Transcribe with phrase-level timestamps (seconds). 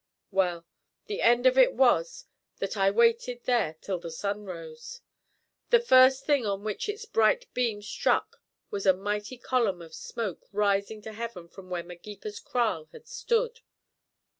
[0.31, 0.65] Well,
[1.05, 2.25] the end of it was
[2.57, 5.01] that I waited there till the sun rose.
[5.69, 8.37] The first thing on which its bright beams struck
[8.71, 13.59] was a mighty column of smoke rising to heaven from where Magepa's kraal had stood!